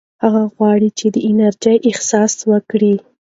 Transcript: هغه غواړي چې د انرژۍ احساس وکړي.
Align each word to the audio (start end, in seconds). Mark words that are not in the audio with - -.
هغه 0.23 0.41
غواړي 0.55 0.89
چې 0.99 1.05
د 1.15 1.17
انرژۍ 1.29 1.77
احساس 1.89 2.33
وکړي. 2.51 2.95